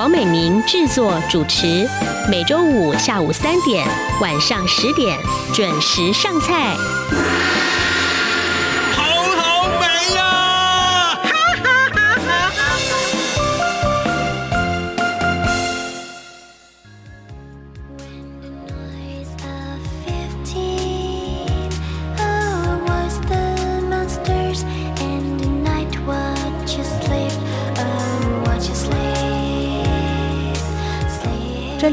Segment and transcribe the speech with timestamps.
[0.00, 1.86] 黄美明制作主持，
[2.30, 3.86] 每周五下午三点、
[4.22, 5.14] 晚上十点
[5.52, 6.74] 准时上菜。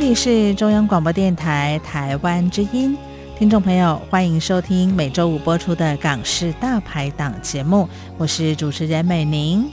[0.08, 2.98] 里是中央广播电台台湾之音，
[3.38, 9.70] 听众朋友，欢迎收听每周五播出的《港式大排档》节目，我是主持人美玲。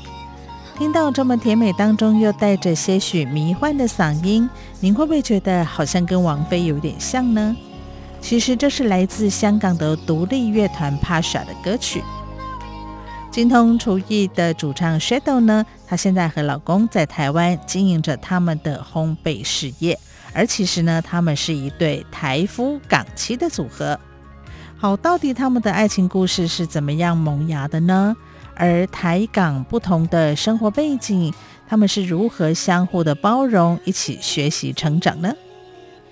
[0.77, 7.57] 听到这么甜美当中又带着些许迷幻的嗓音，您会不会觉得好像跟王菲有点像呢？
[8.21, 12.03] 其实这是来自香港的独立乐团 Pasha 的歌曲。
[13.31, 19.97] 精通厨艺的主唱 Shadow 呢，她现在和老公在台湾经营着他们的烘焙事业，
[20.35, 23.99] 而其实呢，他们是一对台夫港妻的组合。
[24.77, 28.15] 好，到底他们的爱情故事是怎么样萌芽的呢？
[28.57, 31.33] 而台港不同的生活背景，
[31.67, 35.33] 他们是如何相互的包容，一起学习成长呢？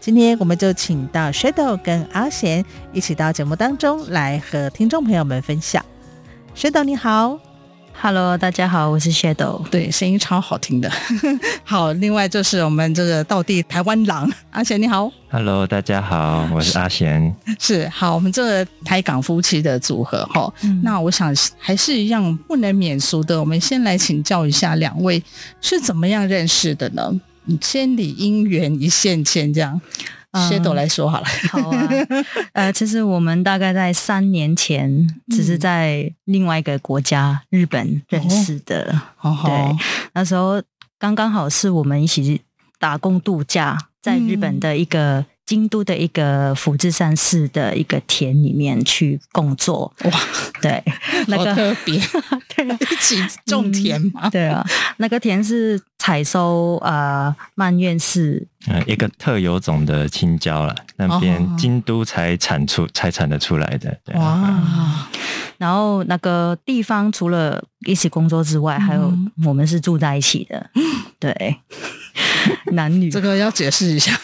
[0.01, 5.85] 今天我们就请到 Shadow 跟阿贤一起到节目当中来和听众朋友们分享。
[6.57, 7.39] Shadow 你好
[8.01, 10.91] ，Hello，大家好，我是 Shadow，对，声音超好听的。
[11.65, 17.35] 好，另外就是我们这个道地台湾郎阿贤你好，Hello，大家好，我是阿贤。
[17.61, 20.81] 是好，我们这个台港夫妻的组合哈、嗯。
[20.83, 25.23] 那我想还是一样不能免俗的，我们先来请教一下两位
[25.61, 27.21] 是怎么样认识的呢？
[27.61, 29.81] 千里姻缘一线牵，这样。
[30.33, 31.89] Shadow 来说好了，好啊。
[32.53, 39.01] 呃，其实我们大概在三年前，只是在另外一个国家、嗯、日本认识的。
[39.21, 39.77] 哦、对，
[40.15, 40.63] 那时候
[40.99, 42.41] 刚刚好是我们一起
[42.79, 45.25] 打工度假，在日本的一个。
[45.53, 50.11] 嗯京都的一个富士山市的一个田里面去工作，哇，
[50.63, 50.83] 对，
[51.29, 52.01] 那个特别，
[52.57, 58.01] 对， 一起种田嘛、嗯，对啊，那个田是采收呃蔓越莓，
[58.69, 65.09] 呃，一个特有种的青椒了，那边京都才产出才产得出来的，对啊、哇，
[65.59, 69.13] 然后那个地方除了一起工作之外，嗯、还有
[69.45, 70.71] 我们是住在一起的，
[71.21, 71.57] 对。
[72.73, 73.11] 男女。
[73.11, 74.17] 这个要解释一下，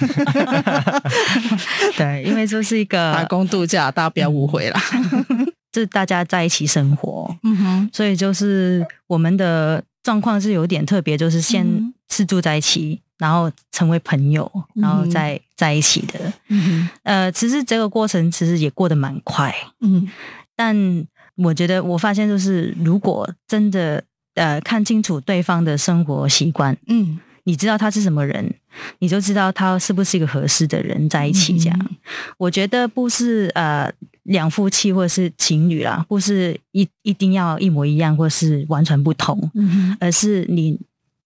[1.96, 4.80] 对，因为这是一个打工度假，大家不要误会了，
[5.72, 20.08] 就是大家在一起生活，嗯哼，所以就是我们的状况是有点特别，就是先是住在一起，然后成为朋友，然后再在一起的，嗯哼，呃，其实这个过程其实也过得蛮快，嗯，
[20.56, 21.06] 但
[21.36, 24.02] 我觉得我发现就是如果真的
[24.34, 27.18] 呃看清楚对方的生活习惯，嗯。
[27.48, 28.54] 你知道他是什么人，
[28.98, 31.58] 你就知道他是不是一个合适的人在一起。
[31.58, 31.96] 这样，嗯、
[32.36, 33.90] 我觉得不是呃
[34.24, 40.78] 两夫妻或者是情侣啦，不是一一定要一模一样，或是完全不同，嗯、而是你。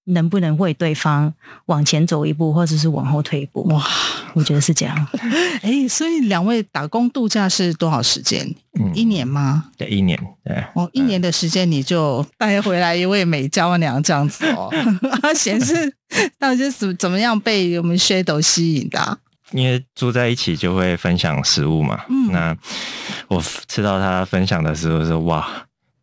[0.05, 1.33] 能不能为对方
[1.67, 3.63] 往前走一步，或者是往后退一步？
[3.69, 3.85] 哇，
[4.35, 5.09] 我觉得是这样。
[5.63, 8.43] 哎，所以两位打工度假是多少时间？
[8.81, 9.67] 嗯，一年吗？
[9.77, 10.19] 对，一年。
[10.45, 14.69] 对，哦，一年的时间你就带回来一位美娇娘这样子哦。
[15.23, 15.93] 阿贤是
[16.39, 19.19] 到底是怎怎么样被我们 Shadow 吸引的啊？
[19.53, 22.01] 因为住在一起就会分享食物嘛。
[22.09, 22.57] 嗯，那
[23.29, 25.47] 我吃到他分享的时候说哇。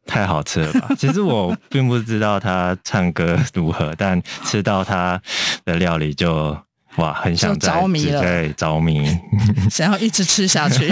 [0.09, 0.89] 太好吃了吧！
[0.97, 5.21] 其实我并不知道他唱歌如何，但吃到他
[5.63, 6.57] 的料理就
[6.97, 9.07] 哇，很想着迷了，对，着迷，
[9.69, 10.91] 想要一直吃下去。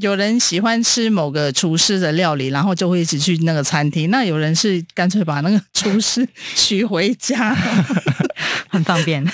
[0.00, 4.10] 有人喜欢吃某个厨师的料理，然后就会一直去那个餐厅。
[4.10, 7.56] 那有人是干脆把那个厨师娶回家，
[8.68, 9.24] 很方便，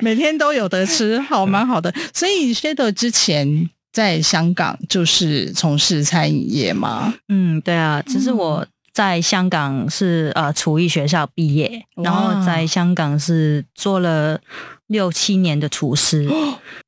[0.00, 1.94] 每天都有得吃，好蛮好的。
[2.12, 3.70] 所以 Shadow 之前。
[3.92, 7.12] 在香港就是从事餐饮业吗？
[7.28, 14.40] 嗯，对啊，其实我在香港是呃厨艺学校毕业，然后在香港是做了
[14.86, 16.28] 六七年的厨师，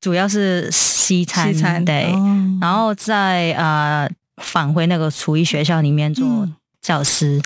[0.01, 6.47] 主要是西餐，西餐对，哦、然后在呃返回那个厨艺学校里面做
[6.81, 7.41] 教师，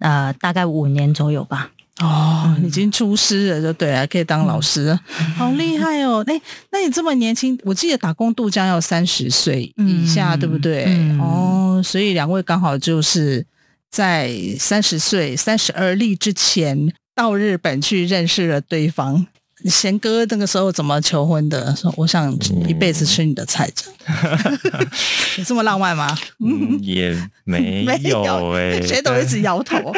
[0.00, 1.70] 嗯、呃大概五年左右吧。
[2.00, 6.24] 哦，已经出师了，就对了，可以当老师，嗯、好厉害哦！
[6.26, 6.40] 哎，
[6.72, 10.86] 那你这么年轻，我记得打工度假要三十岁以下，嗯、对不对？
[10.88, 13.46] 嗯、哦，所以两位刚好就是
[13.90, 19.26] 在三十岁、三十而立之前到日本去认识了对方。
[19.64, 21.74] 贤哥那个时候怎么求婚的？
[21.74, 22.30] 说我想
[22.68, 23.68] 一辈子吃你的菜，
[25.38, 26.16] 有这么浪漫吗？
[26.44, 29.92] 嗯，也没有哎， 谁都一直摇头，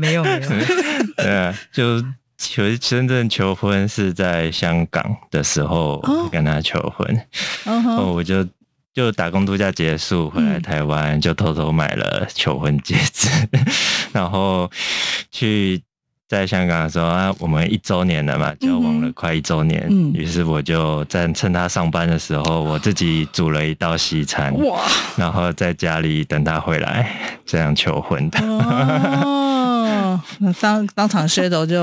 [0.00, 0.48] 没 有没有。
[1.16, 2.02] 对啊，就
[2.36, 6.02] 求真正求婚是在香港的时候
[6.32, 7.20] 跟他求婚，
[7.64, 8.44] 然后我就
[8.92, 13.28] 就打工度假结束回来台湾，就偷偷买了求婚戒指，
[14.12, 14.68] 然后
[15.30, 15.80] 去。
[16.28, 19.86] 在香港的时候啊，我们一周年了嘛，交往了快一周年。
[19.88, 24.82] 嗯，于是我就在趁他上班的时候，我自己煮了一道西餐，哇，
[25.16, 27.10] 然后在家里等他回来，
[27.46, 28.38] 这样求婚的。
[28.40, 31.82] 哦，那当当场 shadow 就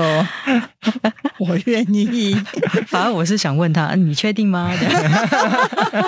[1.38, 2.40] 我愿意。
[2.86, 4.72] 反而我是想问他，你确定吗？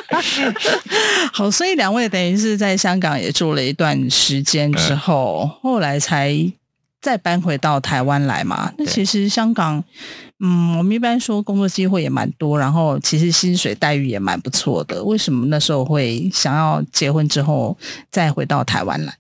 [1.35, 6.53] 好，所以两位等于是在香港也住了一段时间之后，嗯、后来才。
[7.01, 8.73] 再搬回到台湾来嘛？
[8.77, 9.83] 那其实香港，
[10.41, 15.03] 嗯，我们一般说工作机会也蛮多，然后其实薪水待遇也蛮不错的。
[15.05, 17.77] 为什么那时候会想要结婚之后
[18.11, 19.15] 再回到台湾来？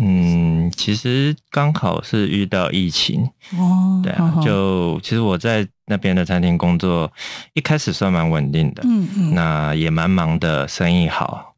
[0.00, 3.28] 嗯，其实刚好是遇到疫情
[3.58, 7.12] 哦，对啊，就其实我在那边的餐厅工作，
[7.54, 11.49] 一开始算蛮稳定的，嗯嗯，那也蛮忙的，生意好。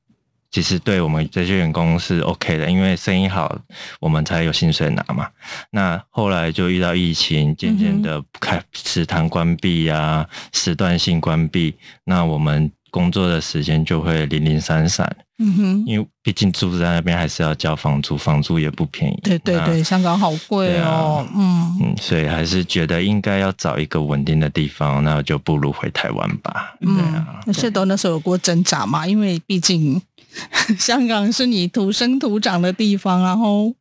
[0.52, 3.58] 其实对我们这些员工是 OK 的，因为生意好，
[3.98, 5.26] 我们才有薪水拿嘛。
[5.70, 15.16] 那后来就遇到疫情，渐渐的开食堂关闭啊，时段性关闭，那我们工作的时间就会零零散散。
[15.38, 19.18] 嗯哼，因为毕竟住在那边还是要交房租，房租也不便宜。
[19.24, 21.26] 对对对，香港好贵哦。
[21.26, 26.76] 啊、嗯嗯，所以还是觉得应该要找一个稳定的地方，那就不如回台湾吧。
[26.82, 29.06] 嗯、对啊，那是都那时候有过挣扎嘛？
[29.06, 30.00] 因为毕竟。
[30.78, 33.72] 香港是你土生土长的地方，然后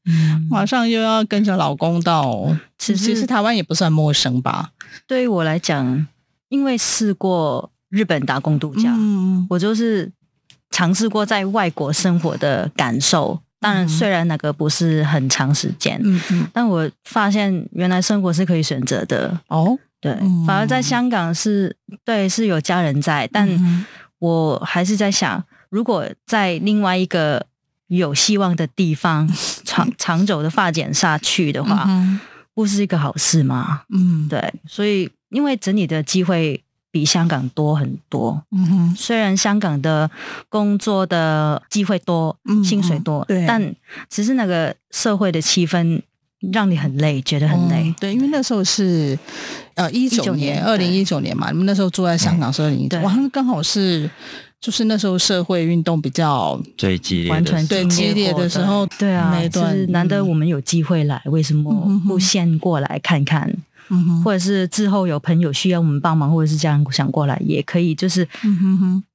[0.50, 4.72] 马上又要跟着老公到，其实，其实台湾也不算陌生吧？
[5.08, 6.08] 对于我来讲，
[6.50, 10.12] 因为试过日本打工度假，嗯、我就是
[10.70, 13.40] 尝试过在外国生活的感受。
[13.60, 19.40] 当然，虽然那个不是很长时间，嗯嗯，但我发现原来生活是可以选择的。
[19.48, 20.14] 哦，对，
[20.48, 23.48] 反而在香港是，对，是有家人在，但
[24.20, 25.44] 我还是在想。
[25.72, 27.48] 如果在另外一个
[27.88, 29.28] 有希望的地方
[29.66, 32.20] 长长久的发展下去的话，嗯、
[32.54, 33.82] 不是一个好事吗？
[33.90, 38.44] 嗯，对，所以因为整理的机会比香港多很多。
[38.52, 40.12] 嗯哼，虽然香港的
[40.50, 43.74] 工作的机会多，嗯、薪水多，对，但
[44.10, 46.02] 只是那个社会的气氛
[46.54, 47.84] 让你很累，觉得很累。
[47.90, 49.18] 嗯、对，因为那时候是
[49.76, 54.10] 呃一九年，二零一九年嘛，你们那时候住在香港，所以对，哇，刚好是。
[54.62, 61.74] 就是那时候社会运动比较最激烈，完全对激烈的时候，对啊，就是难得我们有机会来，为什么
[62.08, 63.52] 不先过来看看？
[63.90, 68.26] 嗯哼，或者是之后有朋友需要我们帮忙，或者是这样想过来，也可以，就是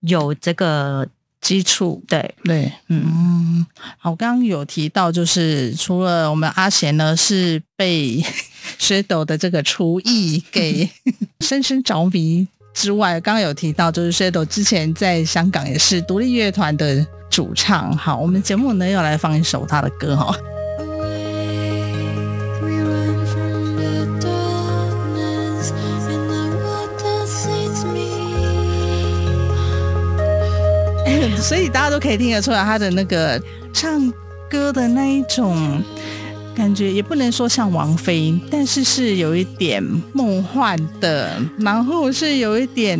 [0.00, 1.06] 有这个
[1.40, 2.02] 基础。
[2.08, 2.34] 对。
[2.44, 3.64] 对，嗯，
[3.96, 8.20] 好，我刚刚有提到，就是除了我们阿贤呢，是被
[8.78, 10.90] Shadow 的这个厨艺给
[11.40, 12.48] 深深着迷。
[12.76, 17.96] 之外，刚刚有提到，就是 Shadow 之前在香港也是独立乐团的主唱。
[17.96, 20.36] 好，我们节目呢要来放一首他的歌哈。
[31.40, 33.40] 所以大家都可以听得出来，他的那个
[33.72, 34.12] 唱
[34.50, 35.82] 歌的那一种。
[36.56, 39.84] 感觉也不能说像王菲，但是是有一点
[40.14, 42.98] 梦幻的，然后是有一点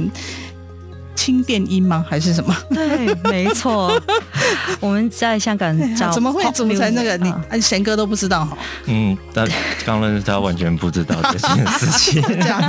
[1.14, 2.04] 轻电音吗？
[2.06, 2.54] 还是什么？
[2.68, 3.98] 对，没错。
[4.78, 7.16] 我们在香港找怎么会组成那个？
[7.16, 8.58] 你贤哥都不知道哈？
[8.84, 9.48] 嗯，但
[9.86, 12.22] 刚认识他完全不知道这件事情。
[12.28, 12.62] 这样。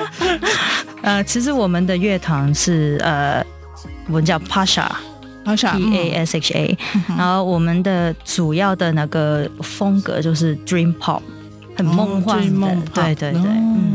[1.02, 3.44] 呃，其实我们的乐团是呃，
[4.06, 4.88] 我们叫 Pasha。
[5.44, 6.78] P A S H A，
[7.08, 11.22] 然后我们的主要的那个风格就是 Dream Pop，
[11.76, 13.40] 很梦幻的，对对对，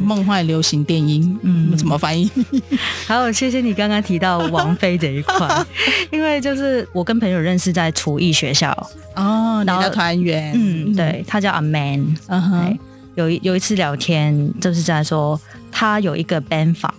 [0.03, 2.29] 梦幻流行电音，嗯，怎么翻译？
[3.07, 5.47] 好，谢谢你刚刚提到王菲这一块，
[6.11, 8.71] 因为就是我跟朋友认识在厨艺学校
[9.15, 12.79] 哦，你的团员，嗯，对，他叫阿 Man，嗯哼，
[13.15, 15.39] 有有一次聊天就是在说
[15.71, 16.93] 他有一个 band 房，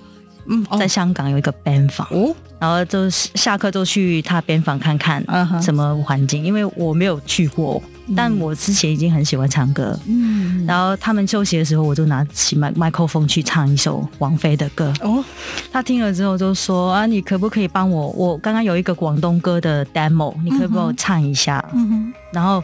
[0.49, 2.07] 嗯，在香港有一个 band 房。
[2.11, 2.35] 哦。
[2.59, 5.23] 然后就下课就去他边房看看
[5.61, 7.83] 什么环境，因为我没有去过，
[8.17, 14.93] 但我之前已经很喜欢唱歌，嗯，然后他们休息的时候，我就拿起麦麦克风去唱一首王菲的歌。
[15.03, 15.23] 哦，
[15.71, 18.09] 他听了之后就说啊，你可不可以帮我？
[18.09, 21.63] 我刚刚有一个广东歌的 demo，你可以帮我唱一下？
[21.75, 22.63] 嗯哼，然后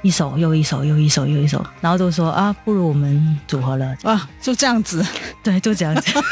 [0.00, 5.04] 一首又一首又一首又一首，然后就说啊，不如我们组合了啊，就这样子，
[5.42, 6.12] 对，就这样子。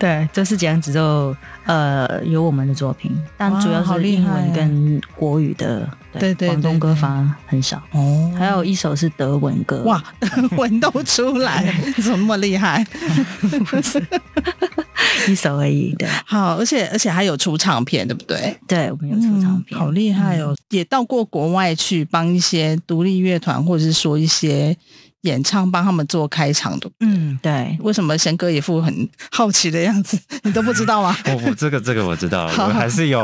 [0.00, 5.86] 对，就是这样子就呃有我们的作品，但主要是英文跟国语的，
[6.18, 7.82] 对对，广东歌反而很少。
[7.92, 11.62] 哦，还有一首是德文歌，哇，德文都出来，
[12.02, 12.82] 怎么那么厉害？
[13.66, 14.02] 不是，
[15.28, 15.94] 一首而已。
[15.98, 18.56] 对，好，而且而且还有出唱片，对不对？
[18.66, 20.56] 对，我们有出唱片，好厉害哦！
[20.70, 24.74] 也到过国外去帮一些独立乐团，或者是说一些。
[25.22, 27.76] 演唱帮他们做开场的，嗯，对。
[27.80, 30.18] 为什么贤哥一副很好奇的样子？
[30.44, 31.14] 你都不知道吗？
[31.26, 33.22] 我我这个这个我知道， 我还是有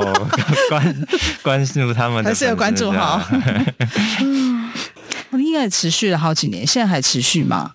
[0.69, 1.07] 关
[1.43, 3.27] 关注他们的，还是有关注好。
[5.31, 7.73] 我应该持续了好几年，现在还持续吗？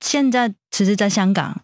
[0.00, 1.60] 现在其实，在香港，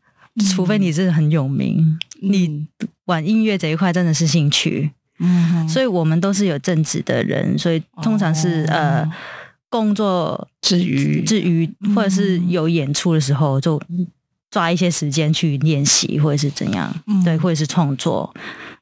[0.55, 2.67] 除非你是很有名，你
[3.07, 9.05] 玩音乐这一块真的是兴趣，嗯，所以我们都是有正职的人，所以通常是呃。
[9.77, 13.81] 工作之余，之余，或者是有演出的时候，就
[14.51, 18.35] 抓一些时间去练习，或者是怎样，嗯、对，或者是创作。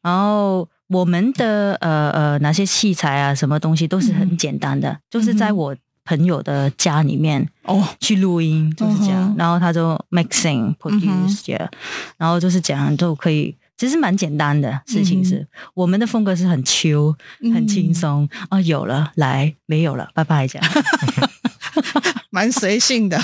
[0.02, 7.82] 然后我们的呃呃，哪些器材啊，什么东西都是很简单的，嗯、就是在我朋友的家里面哦。
[7.98, 9.30] 去录音，哦、就是这样。
[9.30, 11.68] 嗯、然后他就 mixing produce，、嗯、
[12.18, 13.56] 然后就是这样就可以。
[13.76, 17.14] 其实蛮简单的事情是，我们的风格是很 chill
[17.52, 20.71] 很轻松啊、嗯哦，有了来，没有了，拜拜，这样，
[22.31, 23.21] 蛮随性的，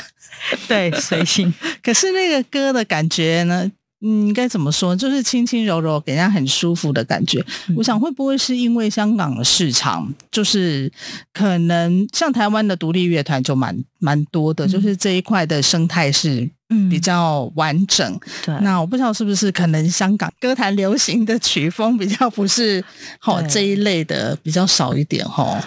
[0.67, 1.53] 对，随性。
[1.83, 3.71] 可是那个歌的感觉呢？
[4.03, 4.97] 嗯，该怎么说？
[4.97, 7.39] 就是轻轻柔柔，给人家很舒服的感觉。
[7.69, 10.91] 嗯、我想会不会是因为香港的市场，就是
[11.35, 16.49] 可能像台湾的独立乐团就蛮蛮多的，嗯、就是这一块的生态是
[16.91, 18.13] 比较完整。
[18.13, 22.83] 嗯、对，那我不知道是不是可能香港歌坛流行的曲风比较不是
[23.23, 25.61] 齁对这一类的比较少一点哦。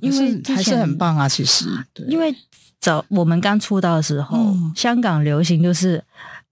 [0.00, 1.66] 因为还是很棒啊，其实。
[1.94, 2.34] 对，因为
[2.80, 6.02] 早我们刚出道的时候，嗯、香港流行就是。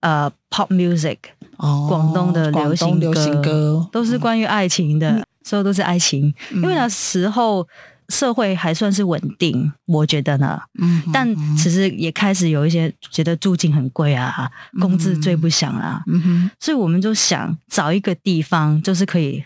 [0.01, 1.17] 呃、uh,，pop music，
[1.57, 6.33] 哦，广东的流行歌，流行歌都是关于爱情的，嗯、所有都是爱情。
[6.49, 7.67] 嗯、因为那时候
[8.11, 10.59] 社会还算是稳定，我觉得呢。
[10.79, 16.03] 嗯，但其实也开始有一些觉得租金很贵啊，工资追不上啊。
[16.07, 19.43] 嗯哼，所以我们就想找一个地方，就是可以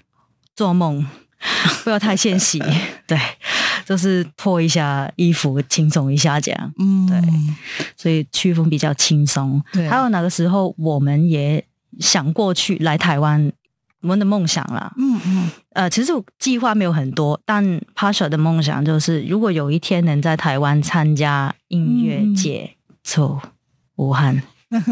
[0.56, 1.06] 做梦。
[1.84, 2.58] 不要太现实，
[3.06, 3.20] 对，
[3.86, 7.22] 就是脱一下衣服，轻松一下这样，嗯，对，
[7.96, 9.62] 所以曲风比较轻松。
[9.72, 11.64] 对，还有那个时候，我们也
[12.00, 13.52] 想过去来台湾，
[14.06, 23.40] 我们的梦想啦，嗯嗯，呃，其实计划没有很多，但 Pasha 的梦想就是，如果有一天能在台湾参加音乐节，走
[23.96, 24.44] 武汉，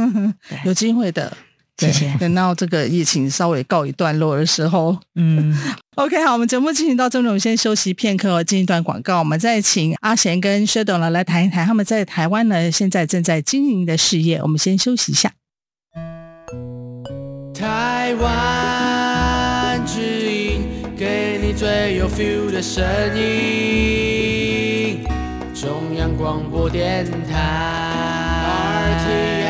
[0.66, 1.38] 有机会的。
[1.78, 2.16] 谢谢。
[2.20, 5.56] 等到这个疫情稍微告一段落的时候，嗯，
[5.98, 14.42] OK，好，我们节目进行到这里，我们先休息片刻，进一段广告，我们再请阿贤跟 Shadow 呢来谈一谈他们在台湾呢现在正在经营的事业。
[14.42, 15.32] 我们先休息一下。
[17.54, 18.73] 台湾
[21.56, 22.84] 最有 feel 的声
[23.16, 25.06] 音，
[25.54, 29.43] 中央广播电台。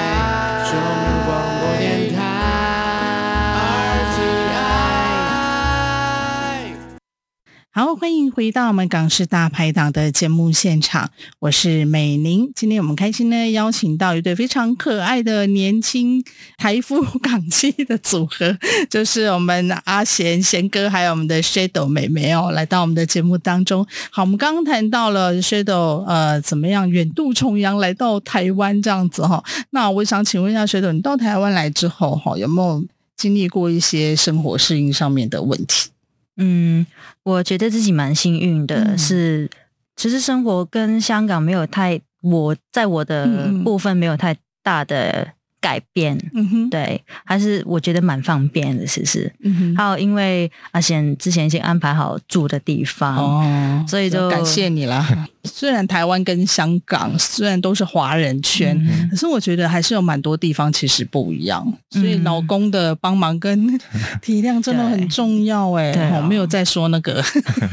[7.76, 12.52] 好，欢迎回到我们港式大排档的节目现场，我是美玲。
[12.54, 16.24] 今天我们开心呢，邀请到一对非常可爱的年轻
[16.56, 18.56] 台夫港妻的组合，
[18.92, 23.84] 就是我们阿贤贤哥，还有我们的 Shadow 妹妹哦，来到我们的节目当中。
[24.12, 29.44] 好，我们刚刚谈到了 Shadow 呃，怎么样远渡重洋来到台湾这样子哈。
[29.72, 32.86] 那我想请问一下 Shadow，你到台湾来之后哈，有没有
[33.18, 35.90] 经历过一些生活适应上面的问题？
[36.38, 36.86] 嗯，
[37.24, 39.50] 我觉得自己蛮幸运的，是
[39.96, 45.34] 其实生活跟香港没有太，我在我的部分没有太大的。
[45.64, 55.02] 改变，嗯哼，对，还是我觉得蛮方便的，其实，嗯哼，还有因为阿贤之前已经安排好住的地方，哦，所以就感谢你了。
[55.46, 63.80] 虽然台湾跟香港虽然都是华人圈，嗯、可是我觉得还是有蛮多地方其实不一样，所以老公的帮忙跟
[64.22, 65.94] 体谅真的很重要哎。
[65.94, 67.24] 对，我没有再说那个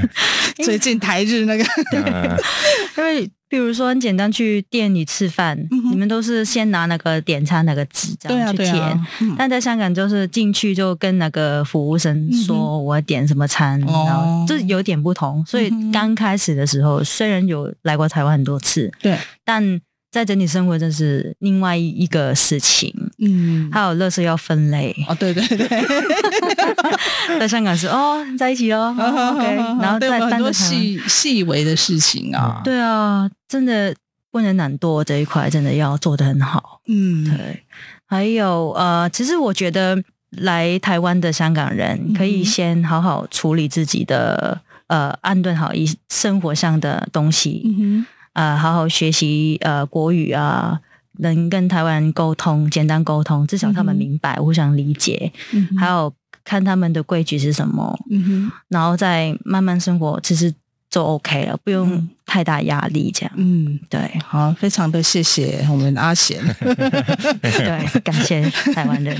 [0.62, 1.64] 最近台日那个，
[2.97, 3.28] 因为。
[3.50, 8.80] 比如说很简单，去店里吃饭，嗯、你们都是先拿那个点餐那个纸这样去填。
[8.80, 15.45] 啊啊嗯、但在香港就是进去就跟那个服务生说我要点什么餐，嗯、然后这有点不同。
[15.45, 19.80] 所以刚开始的时候，虽然有来过台湾很多次，对，但。
[20.12, 22.92] 在整体生活，这是另外一个事情。
[23.20, 24.94] 嗯，还有垃圾要分类。
[25.08, 25.68] 哦，对对对，
[27.38, 28.94] 在香港是哦，在一起 哦。
[28.98, 32.60] OK，然后在很多细细微的事情啊。
[32.64, 33.94] 对啊，真的
[34.30, 36.80] 不能懒惰这一块，真的要做的很好。
[36.88, 37.62] 嗯，对。
[38.06, 47.62] 还有呃，其实我觉得来台湾的香港人可以先好好处理自己的呃，安顿好一生活上的东西。
[47.64, 48.06] 嗯哼。
[48.32, 50.80] 呃，好好学习呃国语啊，
[51.19, 55.33] 能跟台湾人沟通，简单沟通，至少他们明白，互相理解。
[55.52, 56.12] 嗯、还有
[56.45, 60.55] 看他们的规矩是什么，嗯、然后再慢慢生活，其实
[60.88, 62.09] 就 OK 了，不用。
[62.30, 66.40] 太大压力，这样，嗯，对，好，非常的谢谢我们阿贤，
[67.42, 69.16] 对，感谢台湾人。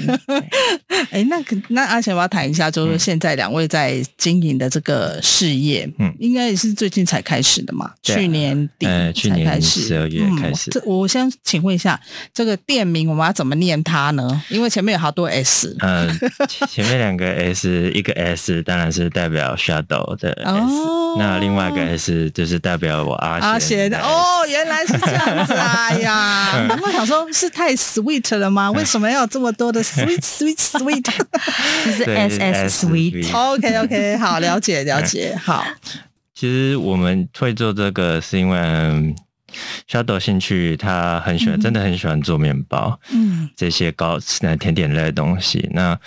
[1.11, 1.37] 哎，那
[1.71, 7.90] 那阿贤，我要谈一下，就是现在两位在经营的这个事业，嗯，应该也是最近才开始的嘛？
[8.00, 10.71] 去年底才开始，十二月开始。
[10.71, 12.00] 这我先请问一下，
[12.33, 14.40] 这个店名我们要怎么念它呢？
[14.50, 16.09] 因为前面有好多 S，嗯，
[16.69, 23.00] 前面两个 S，一个 S 当然是代表 Shadow 的 S，那另外一个 S 就是代表。
[23.04, 26.69] 我阿贤哦，原来是这样子啊 呀！
[26.83, 28.71] 我想说，是太 sweet 了吗？
[28.73, 31.02] 为什么要有这么多的 sweet sweet sweet？
[31.85, 33.35] 就是 S S sweet。
[33.35, 35.35] OK OK，好，了解了解。
[35.42, 35.64] 好，
[36.35, 39.14] 其实我们会做这个，是因为
[39.90, 44.19] Shadow 兴趣，他很喜欢，真的很喜欢做面包，嗯，这些糕、
[44.59, 45.69] 甜点类的东西。
[45.73, 45.99] 那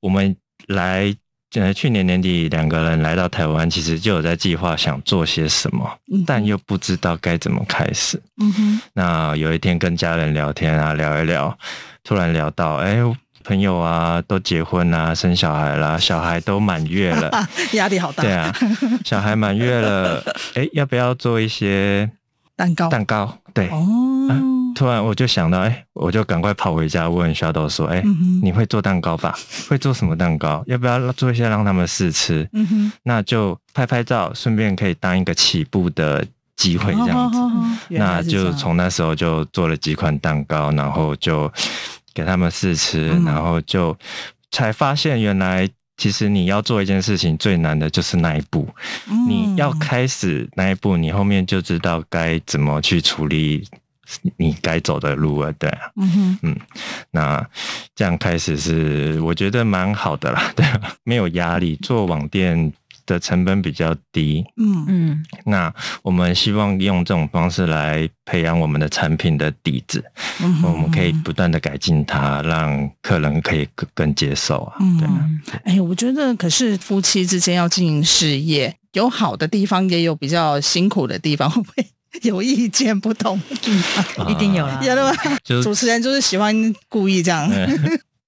[0.00, 0.36] 我们
[0.66, 1.14] 来。
[1.54, 8.20] 呃，去年年底两个人来到台湾，其实就有在计划想做些什么，嗯、但又不知道该怎么开始。
[8.40, 8.80] 嗯哼。
[8.92, 11.56] 那有一天跟家人聊天啊，聊一聊，
[12.02, 12.98] 突然聊到，哎，
[13.44, 17.30] 朋友啊都结婚啊，生小孩啦，小孩都满月了，
[17.74, 18.22] 压力好大。
[18.22, 18.52] 对啊，
[19.04, 22.10] 小孩满月了， 哎，要不要做一些
[22.56, 22.88] 蛋糕？
[22.88, 23.68] 蛋糕，对。
[23.68, 23.86] 哦。
[24.30, 24.40] 啊
[24.74, 29.36] 突然我就想到，哎、欸，我就赶快跑回家问 Shadow 说，哎、欸，嗯、你会做蛋糕吧？
[29.70, 30.62] 会做什么蛋糕？
[30.66, 32.48] 要不要做一些让他们试吃？
[32.52, 37.38] 嗯、那就拍拍照，顺便可以当一个起步的机会，这样子。
[37.38, 41.50] 哦哦哦、那就从那时候就做了几款蛋糕，然后就
[42.12, 43.96] 给他们试吃，嗯、然后就
[44.50, 48.68] 才发现，原来其实你要做一件事情最难的就是那一步。
[49.08, 53.66] 嗯、你要开始那一步，你后面就知道该怎么去处理。
[54.36, 56.56] 你该走的路啊，对啊，嗯哼，嗯，
[57.10, 57.46] 那
[57.94, 62.72] 这样开始是我觉得蛮好的啦， 对啊，没有压力，做网店
[63.06, 64.84] 的成本比较低，嗯。
[64.88, 70.02] 嗯，那我们希望用这种方式来培养我们的产品的底子，
[70.42, 75.30] 嗯哼，我们可以不断的改进它，让客人可以更更接受啊，对啊，
[75.64, 81.86] 哎，我觉得可是夫妻之间要经营事业，有好的地方，也有比较辛苦的地方，会不会？
[82.22, 83.40] 有意见不同，
[84.28, 85.12] 一定有啦， 有的吗？
[85.62, 86.54] 主持人就是喜欢
[86.88, 87.50] 故意这样。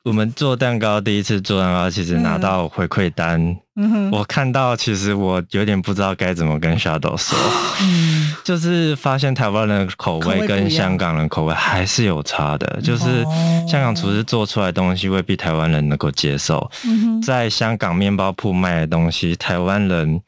[0.06, 3.56] 嗯、我们做蛋糕，第一次做蛋糕，其实拿到回馈单。
[3.78, 7.36] 嗯哼，我看到其实我有点不知道该怎么跟 Shadow 说，
[7.82, 13.22] 嗯，就是发现台湾人的口味跟香港人口味还是有差的，就是
[13.68, 20.22] 香港厨师做出来的东西未必台湾人能够接受，嗯，在香港面包铺卖的东西，台湾人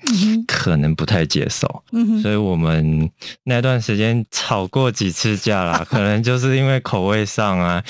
[0.47, 3.11] 可能不太接受，嗯，所以我们
[3.45, 7.83] 那段时间吵过几次架啦， 可能就是因为口味上啊，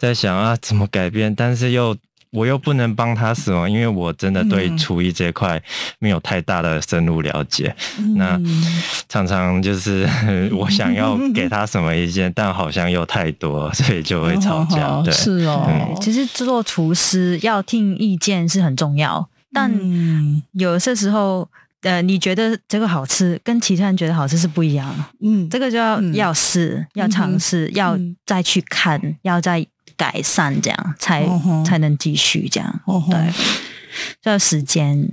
[0.00, 1.96] 在想啊怎么改变，但是又。
[2.32, 5.60] 我又不能帮他什么，因为我真的对厨艺这块
[5.98, 7.74] 没有太大的深入了解。
[7.98, 8.40] 嗯、那
[9.08, 10.08] 常常就是
[10.54, 14.86] 我想要给他什么意见， 但好像又太多，所以就会吵架。
[14.86, 15.66] 哦、对，是哦。
[15.68, 19.68] 嗯、其实做厨师要听意见是很重要，但
[20.52, 21.48] 有些时候，
[21.82, 24.94] 呃，你觉得这个好吃，跟其他人觉得好吃是不一样。
[25.20, 29.66] 嗯，这个就要、嗯、要试，要尝试，嗯、要再去看，嗯、要再。
[30.00, 33.30] 改善这样才、哦、才能继续这样，对，
[34.22, 35.06] 需要时间。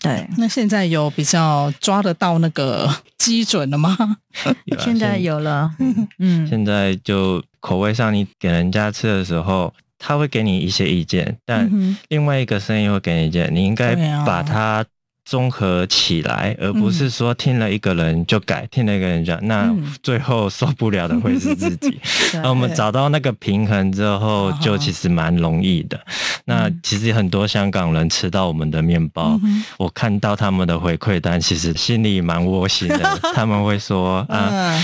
[0.00, 3.96] 对，那现在有比较抓得到那个基准了吗？
[4.80, 5.72] 现在有了，
[6.18, 11.70] 嗯， 现在就口味上，你给人家吃的时候，他会给你一些意见，但
[12.08, 13.94] 另外一个声音会给你意见，你应该
[14.26, 14.84] 把它
[15.24, 22.00] 综合起来，而不是说听了一个人就改，听了一个人讲，那最后受不了的会是自己。
[22.42, 25.98] 那我们找到那个平衡之后，就其实蛮容易的。
[26.44, 29.40] 那其实很多香港人吃到我们的面包，
[29.78, 33.18] 我看到他们的回馈单，其实心里蛮窝心的。
[33.34, 34.76] 他们会说啊，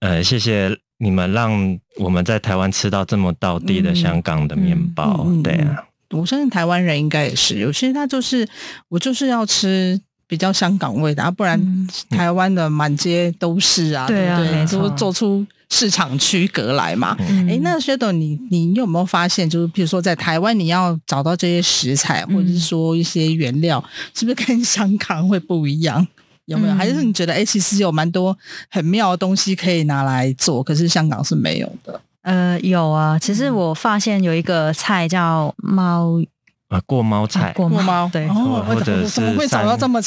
[0.00, 5.26] 呃，谢谢你们让我们在台湾吃到这么道地的香港的面包。
[5.42, 5.84] 对啊。
[6.14, 8.46] 我相信台湾人应该也是，有些他就是
[8.88, 14.66] 我就是要吃比较香港味的，啊，不然台湾的满街都是啊，对不对？
[14.66, 17.16] 就做出市场区隔来嘛。
[17.48, 23.82] 哎，那 Shadow，你你有没有发现，就是比如说在台湾，你要找到这些食材，或者是说一些原料，
[24.14, 26.06] 是不是跟香港会不一样？
[26.46, 26.74] 有没有？
[26.74, 28.36] 还是你觉得，哎，其实有蛮多
[28.70, 32.00] 很妙的东西可以拿来做，可是香港是没有的。
[32.24, 36.20] 呃，有啊，其实我发现有一个菜叫猫
[36.68, 40.00] 啊，过猫菜，过猫，对，或者怎么会找到这么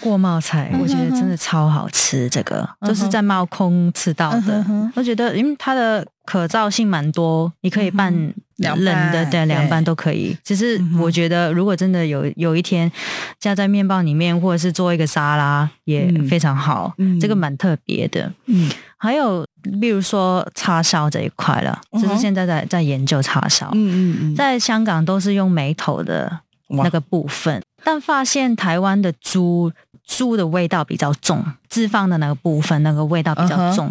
[0.00, 0.70] 过猫菜？
[0.80, 2.68] 我觉得真的超好吃，这个。
[2.86, 4.64] 就是在猫空吃到的。
[4.94, 8.12] 我觉得，因为它的可造性蛮多，你可以拌
[8.56, 10.36] 冷的，对，凉拌都可以。
[10.42, 12.90] 其实我觉得，如果真的有有一天
[13.38, 16.92] 加在面包里面，或者是做一个沙拉，也非常好。
[17.20, 18.30] 这个蛮特别的。
[18.46, 18.68] 嗯，
[19.00, 19.44] 还有。
[19.78, 23.68] 比如说叉烧这一块了，就是现在在在研究叉烧。
[23.74, 29.70] 嗯嗯嗯，在香港都是用眉头的那个部分，但发现台湾的猪
[30.10, 33.90] 猪的味道比较重，脂肪的那个部分那个味道比较重。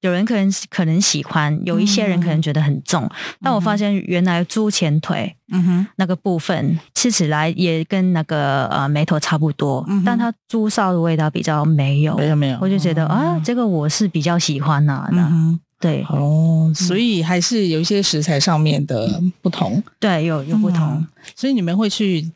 [0.00, 3.10] 有人可能可能喜欢，有一些人可能觉得很重。
[3.40, 15.32] 但我发现原来猪前腿，嗯哼，那个部分吃起来也跟那个呃梅头差不多，但它猪烧的味道比较没有，没有没有，我就觉得啊，这个我是比较喜欢啊的，
[15.80, 16.04] 对。
[16.10, 22.30] 哦，所以还是有一些食材上面的不同，对，有有不同，所以你们会去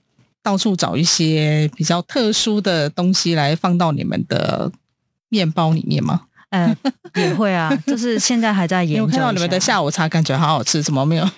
[0.48, 4.72] 到处找一些比较特殊的东西来放到你们的
[5.28, 6.22] 面包里面吗？
[6.48, 6.74] 呃，
[7.16, 9.02] 也会啊， 就是现在还在研究。
[9.04, 11.30] 我看到你们的下午茶，感觉好好吃，怎么没有？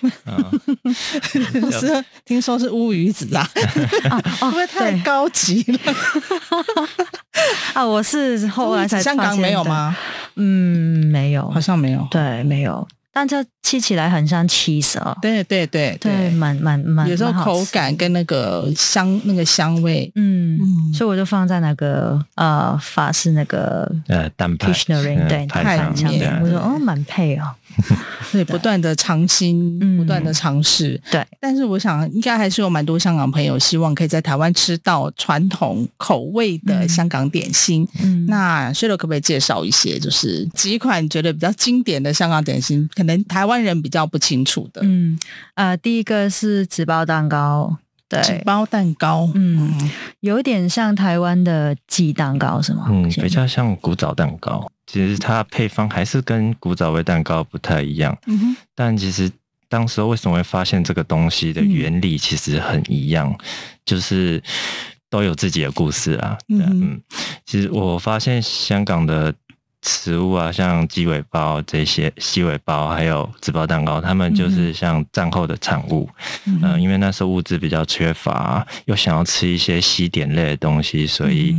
[1.69, 3.45] 是听说是乌鱼子啊？
[4.39, 5.93] 会不会太高级了？
[7.73, 9.93] 啊，我是后来才香港没有吗？
[10.37, 12.07] 嗯，没有，好像没有。
[12.09, 12.87] 对，没有。
[13.13, 20.59] 但这吃起来很像 cheese 哦，对对对对，蛮蛮蛮，有时候口感跟那个香那个香味，嗯，
[20.93, 24.71] 所以我就放在那个呃法式那个呃蛋派
[25.27, 27.43] 对派上面，我说哦蛮配哦。
[28.33, 30.99] 对，不断的尝新，不断的尝试。
[31.09, 37.87] 对，但是我想，应该还是有蛮多香港朋友希望可以在台湾吃到传统口味的香港点心。
[38.03, 44.81] 嗯，那 Shadow 可不可以介绍一些，就是几款觉得比较经典的香港点心，可能台湾人比较不清楚的？
[44.83, 45.17] 嗯，
[45.55, 47.75] 呃，第一个是纸包蛋糕。
[48.07, 52.85] 对，纸包蛋糕，嗯，有点像台湾的鸡蛋糕，是吗？
[52.89, 54.69] 嗯，比较像古早蛋糕。
[54.85, 58.15] 其实它配方还是跟古早味蛋糕不太一样。
[58.27, 58.55] 嗯哼。
[58.75, 59.31] 但其实
[59.67, 63.45] 当时为什么会发现这个东西的原理其实很一样，嗯、
[63.83, 64.43] 就是
[65.09, 66.37] 都有自己的故事啊。
[66.49, 67.01] 嗯哼嗯。
[67.47, 69.33] 其实我发现香港的。
[69.83, 76.07] 食物啊，像鸡尾包这些，鸡尾包还有纸包蛋糕，他们就是像战后的产物。
[76.45, 81.55] 嗯、呃，因为那时候物资比较缺乏，又想要吃一些西点类的东西，所以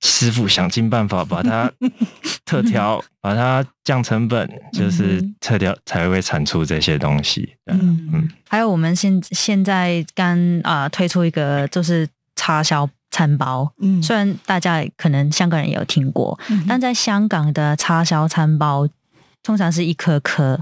[0.00, 1.70] 师傅想尽办法把它
[2.46, 7.56] 特调，把它降成本，就是特调才会产出这些东西。
[7.66, 12.88] 嗯嗯，还有我们现现在刚啊、呃、推出一个就是叉烧。
[13.16, 18.86] 餐包，嗯，虽然大家可能香港人也有听过，嗯、但在香港的叉烧餐包
[19.42, 20.60] 通常是一颗颗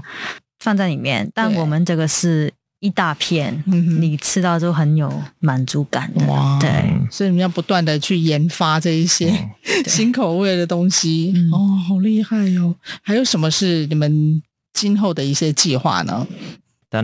[0.59, 6.25] 放在里面，但我们这个是一大片，对你吃到就很有满足感的。
[6.27, 6.69] 哇，对，
[7.11, 9.29] 所以你们要不断的去研发这一些
[9.85, 12.75] 新口味的东西，嗯、哦，好厉害哟、哦！
[13.01, 14.41] 还有什么是你们
[14.73, 16.25] 今后的一些计划呢？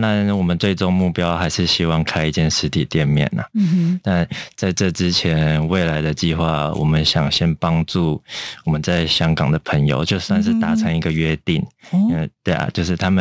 [0.00, 3.44] 然，我们最终目标还是希望开一间实体店面呐。
[3.52, 4.00] 嗯哼。
[4.02, 4.26] 但
[4.56, 8.22] 在这之前，未来的计划，我们想先帮助
[8.64, 11.62] 我们在香港的朋友，就算是达成一个约定。
[11.92, 12.30] 嗯。
[12.44, 13.20] 对啊，就是他们